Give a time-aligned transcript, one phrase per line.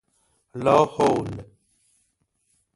[0.57, 1.45] لاحول